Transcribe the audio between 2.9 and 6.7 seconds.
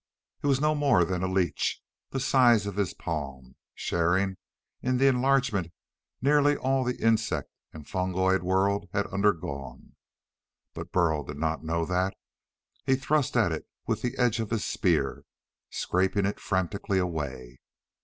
palm, sharing in the enlargement nearly